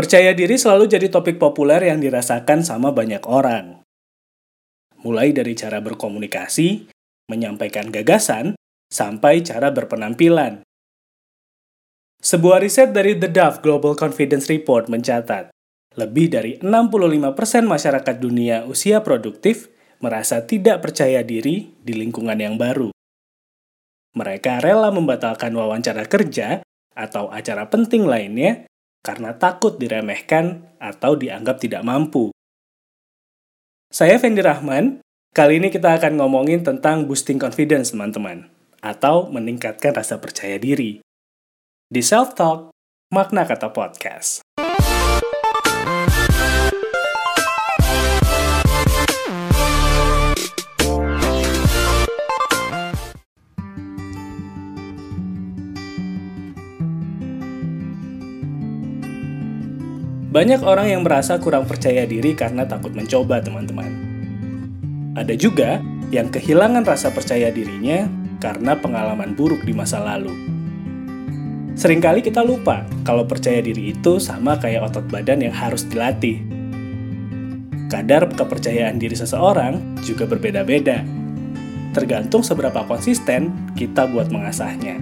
Percaya 0.00 0.32
diri 0.32 0.56
selalu 0.56 0.88
jadi 0.88 1.12
topik 1.12 1.36
populer 1.36 1.92
yang 1.92 2.00
dirasakan 2.00 2.64
sama 2.64 2.88
banyak 2.88 3.20
orang. 3.28 3.84
Mulai 5.04 5.36
dari 5.36 5.52
cara 5.52 5.84
berkomunikasi, 5.84 6.88
menyampaikan 7.28 7.92
gagasan, 7.92 8.56
sampai 8.88 9.44
cara 9.44 9.68
berpenampilan. 9.68 10.64
Sebuah 12.16 12.64
riset 12.64 12.96
dari 12.96 13.20
The 13.20 13.28
Dove 13.28 13.60
Global 13.60 13.92
Confidence 13.92 14.48
Report 14.48 14.88
mencatat, 14.88 15.52
lebih 16.00 16.32
dari 16.32 16.56
65% 16.56 17.68
masyarakat 17.68 18.16
dunia 18.16 18.64
usia 18.64 19.04
produktif 19.04 19.68
merasa 20.00 20.40
tidak 20.48 20.80
percaya 20.80 21.20
diri 21.20 21.76
di 21.76 21.92
lingkungan 21.92 22.40
yang 22.40 22.56
baru. 22.56 22.88
Mereka 24.16 24.64
rela 24.64 24.88
membatalkan 24.88 25.52
wawancara 25.52 26.08
kerja 26.08 26.64
atau 26.96 27.28
acara 27.28 27.68
penting 27.68 28.08
lainnya 28.08 28.64
karena 29.00 29.36
takut 29.36 29.76
diremehkan 29.80 30.76
atau 30.76 31.16
dianggap 31.16 31.60
tidak 31.60 31.82
mampu. 31.84 32.32
Saya 33.90 34.22
Fendi 34.22 34.38
Rahman, 34.38 35.02
kali 35.34 35.58
ini 35.58 35.68
kita 35.72 35.98
akan 35.98 36.20
ngomongin 36.22 36.62
tentang 36.62 37.10
boosting 37.10 37.42
confidence 37.42 37.90
teman-teman, 37.90 38.46
atau 38.78 39.26
meningkatkan 39.26 39.98
rasa 39.98 40.22
percaya 40.22 40.62
diri. 40.62 41.02
Di 41.90 42.02
Self 42.04 42.38
Talk, 42.38 42.70
makna 43.10 43.42
kata 43.42 43.74
podcast. 43.74 44.46
Banyak 60.30 60.62
orang 60.62 60.86
yang 60.86 61.02
merasa 61.02 61.42
kurang 61.42 61.66
percaya 61.66 62.06
diri 62.06 62.38
karena 62.38 62.62
takut 62.62 62.94
mencoba, 62.94 63.42
teman-teman. 63.42 63.90
Ada 65.18 65.34
juga 65.34 65.82
yang 66.14 66.30
kehilangan 66.30 66.86
rasa 66.86 67.10
percaya 67.10 67.50
dirinya 67.50 68.06
karena 68.38 68.78
pengalaman 68.78 69.34
buruk 69.34 69.66
di 69.66 69.74
masa 69.74 69.98
lalu. 69.98 70.30
Seringkali 71.74 72.22
kita 72.22 72.46
lupa 72.46 72.86
kalau 73.02 73.26
percaya 73.26 73.58
diri 73.58 73.90
itu 73.90 74.22
sama 74.22 74.54
kayak 74.54 74.94
otot 74.94 75.10
badan 75.10 75.42
yang 75.42 75.54
harus 75.54 75.82
dilatih. 75.82 76.38
Kadar 77.90 78.30
kepercayaan 78.30 79.02
diri 79.02 79.18
seseorang 79.18 79.98
juga 80.06 80.30
berbeda-beda, 80.30 81.02
tergantung 81.90 82.46
seberapa 82.46 82.86
konsisten 82.86 83.50
kita 83.74 84.06
buat 84.06 84.30
mengasahnya. 84.30 84.94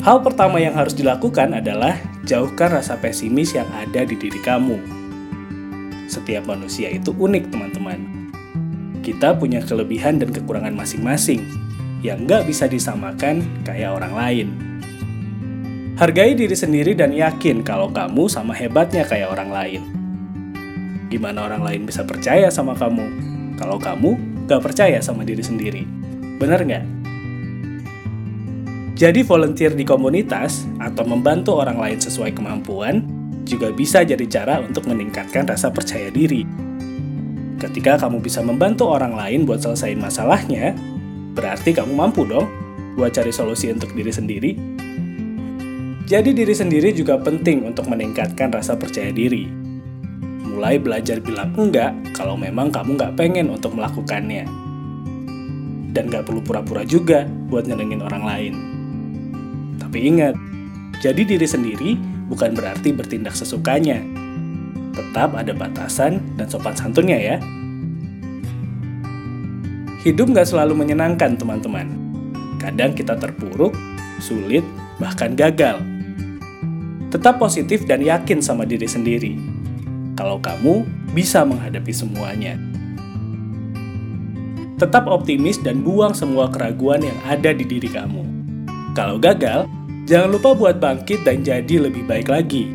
Hal 0.00 0.24
pertama 0.24 0.56
yang 0.64 0.72
harus 0.72 0.96
dilakukan 0.96 1.52
adalah 1.52 2.00
jauhkan 2.28 2.76
rasa 2.76 3.00
pesimis 3.00 3.56
yang 3.56 3.66
ada 3.72 4.04
di 4.04 4.12
diri 4.12 4.36
kamu. 4.44 4.76
Setiap 6.12 6.44
manusia 6.44 6.92
itu 6.92 7.16
unik, 7.16 7.48
teman-teman. 7.48 8.28
Kita 9.00 9.32
punya 9.32 9.64
kelebihan 9.64 10.20
dan 10.20 10.28
kekurangan 10.28 10.76
masing-masing 10.76 11.40
yang 12.04 12.28
nggak 12.28 12.44
bisa 12.44 12.68
disamakan 12.68 13.40
kayak 13.64 13.96
orang 13.96 14.12
lain. 14.12 14.48
Hargai 15.96 16.36
diri 16.36 16.54
sendiri 16.54 16.92
dan 16.94 17.10
yakin 17.10 17.64
kalau 17.64 17.90
kamu 17.90 18.28
sama 18.28 18.52
hebatnya 18.52 19.02
kayak 19.08 19.32
orang 19.32 19.50
lain. 19.50 19.82
Gimana 21.08 21.48
orang 21.48 21.64
lain 21.64 21.82
bisa 21.88 22.04
percaya 22.04 22.52
sama 22.52 22.76
kamu 22.76 23.08
kalau 23.56 23.80
kamu 23.80 24.14
gak 24.46 24.62
percaya 24.62 25.02
sama 25.02 25.26
diri 25.26 25.42
sendiri? 25.42 25.82
Bener 26.38 26.62
nggak? 26.62 26.97
Jadi 28.98 29.22
volunteer 29.22 29.78
di 29.78 29.86
komunitas 29.86 30.66
atau 30.82 31.06
membantu 31.06 31.54
orang 31.54 31.78
lain 31.78 32.02
sesuai 32.02 32.34
kemampuan 32.34 33.06
juga 33.46 33.70
bisa 33.70 34.02
jadi 34.02 34.26
cara 34.26 34.58
untuk 34.58 34.90
meningkatkan 34.90 35.46
rasa 35.46 35.70
percaya 35.70 36.10
diri. 36.10 36.42
Ketika 37.62 37.94
kamu 37.94 38.18
bisa 38.18 38.42
membantu 38.42 38.90
orang 38.90 39.14
lain 39.14 39.46
buat 39.46 39.62
selesaiin 39.62 40.02
masalahnya, 40.02 40.74
berarti 41.38 41.78
kamu 41.78 41.94
mampu 41.94 42.26
dong 42.26 42.50
buat 42.98 43.14
cari 43.14 43.30
solusi 43.30 43.70
untuk 43.70 43.94
diri 43.94 44.10
sendiri. 44.10 44.50
Jadi 46.10 46.34
diri 46.34 46.54
sendiri 46.58 46.90
juga 46.90 47.22
penting 47.22 47.70
untuk 47.70 47.86
meningkatkan 47.86 48.50
rasa 48.50 48.74
percaya 48.74 49.14
diri. 49.14 49.46
Mulai 50.42 50.82
belajar 50.82 51.22
bilang 51.22 51.54
enggak 51.54 51.94
kalau 52.18 52.34
memang 52.34 52.74
kamu 52.74 52.98
nggak 52.98 53.14
pengen 53.14 53.46
untuk 53.54 53.78
melakukannya. 53.78 54.42
Dan 55.94 56.10
nggak 56.10 56.26
perlu 56.26 56.42
pura-pura 56.42 56.82
juga 56.82 57.30
buat 57.46 57.62
nyenengin 57.62 58.02
orang 58.02 58.26
lain. 58.26 58.77
Tapi 59.78 59.98
ingat, 60.04 60.34
jadi 60.98 61.22
diri 61.22 61.46
sendiri 61.46 61.90
bukan 62.28 62.52
berarti 62.52 62.92
bertindak 62.92 63.34
sesukanya. 63.38 64.02
Tetap 64.92 65.32
ada 65.38 65.54
batasan 65.54 66.20
dan 66.34 66.50
sopan 66.50 66.74
santunnya 66.74 67.16
ya. 67.16 67.36
Hidup 70.02 70.30
nggak 70.30 70.46
selalu 70.50 70.74
menyenangkan 70.86 71.38
teman-teman. 71.38 71.86
Kadang 72.58 72.94
kita 72.94 73.14
terpuruk, 73.14 73.74
sulit, 74.18 74.66
bahkan 74.98 75.38
gagal. 75.38 75.78
Tetap 77.08 77.38
positif 77.38 77.86
dan 77.86 78.02
yakin 78.02 78.42
sama 78.42 78.66
diri 78.66 78.86
sendiri. 78.90 79.38
Kalau 80.18 80.42
kamu 80.42 80.82
bisa 81.14 81.46
menghadapi 81.46 81.94
semuanya. 81.94 82.58
Tetap 84.78 85.10
optimis 85.10 85.58
dan 85.58 85.82
buang 85.82 86.14
semua 86.14 86.46
keraguan 86.50 87.02
yang 87.02 87.18
ada 87.26 87.50
di 87.50 87.66
diri 87.66 87.90
kamu. 87.90 88.37
Kalau 88.98 89.14
gagal, 89.22 89.70
Jangan 90.08 90.32
lupa 90.32 90.56
buat 90.56 90.80
bangkit 90.80 91.20
dan 91.20 91.44
jadi 91.44 91.84
lebih 91.84 92.08
baik 92.08 92.32
lagi. 92.32 92.72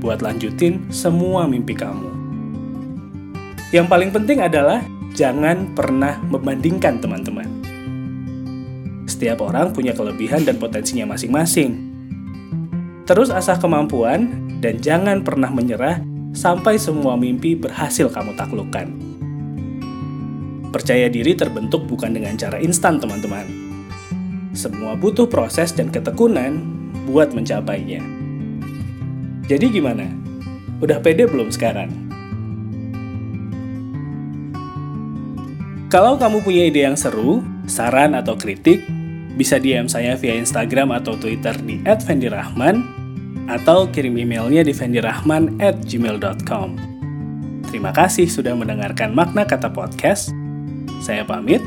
Buat 0.00 0.24
lanjutin 0.24 0.88
semua 0.88 1.44
mimpi 1.44 1.76
kamu. 1.76 2.08
Yang 3.68 3.84
paling 3.92 4.08
penting 4.08 4.40
adalah 4.40 4.80
jangan 5.12 5.76
pernah 5.76 6.16
membandingkan 6.24 6.96
teman-teman. 7.04 7.44
Setiap 9.04 9.44
orang 9.44 9.76
punya 9.76 9.92
kelebihan 9.92 10.40
dan 10.40 10.56
potensinya 10.56 11.12
masing-masing. 11.12 11.92
Terus 13.04 13.28
asah 13.28 13.60
kemampuan 13.60 14.48
dan 14.64 14.80
jangan 14.80 15.20
pernah 15.20 15.52
menyerah 15.52 16.00
sampai 16.32 16.80
semua 16.80 17.12
mimpi 17.20 17.60
berhasil 17.60 18.08
kamu 18.08 18.40
taklukkan. 18.40 18.88
Percaya 20.72 21.12
diri 21.12 21.36
terbentuk 21.36 21.84
bukan 21.84 22.16
dengan 22.16 22.40
cara 22.40 22.56
instan, 22.56 22.96
teman-teman 22.96 23.69
semua 24.60 24.92
butuh 24.92 25.24
proses 25.24 25.72
dan 25.72 25.88
ketekunan 25.88 26.60
buat 27.08 27.32
mencapainya. 27.32 28.04
Jadi 29.48 29.72
gimana? 29.72 30.04
Udah 30.84 31.00
pede 31.00 31.24
belum 31.24 31.48
sekarang? 31.48 31.88
Kalau 35.88 36.20
kamu 36.20 36.44
punya 36.46 36.70
ide 36.70 36.86
yang 36.86 36.94
seru, 36.94 37.42
saran 37.66 38.14
atau 38.14 38.38
kritik, 38.38 38.84
bisa 39.34 39.58
DM 39.58 39.90
saya 39.90 40.14
via 40.14 40.38
Instagram 40.38 40.92
atau 41.02 41.18
Twitter 41.18 41.56
di 41.64 41.82
@fendirahman 41.82 42.84
atau 43.50 43.90
kirim 43.90 44.14
emailnya 44.14 44.62
di 44.62 44.70
fendirahman@gmail.com. 44.70 46.68
Terima 47.66 47.90
kasih 47.90 48.30
sudah 48.30 48.54
mendengarkan 48.54 49.10
makna 49.10 49.42
kata 49.42 49.72
podcast. 49.72 50.30
Saya 51.02 51.26
pamit. 51.26 51.58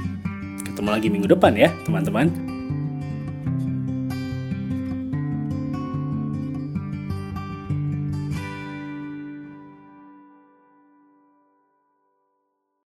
Ketemu 0.64 0.90
lagi 0.94 1.12
minggu 1.12 1.28
depan 1.28 1.52
ya, 1.60 1.68
teman-teman. 1.84 2.53